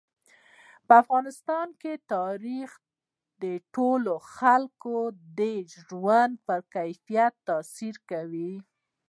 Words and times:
په 0.87 0.93
افغانستان 1.03 1.67
کې 1.81 1.93
تاریخ 2.13 2.69
د 3.43 3.45
ټولو 3.75 4.13
خلکو 4.35 4.97
د 5.39 5.41
ژوند 5.83 6.33
په 6.47 6.55
کیفیت 6.75 7.33
تاثیر 7.49 7.95
کوي. 8.11 8.53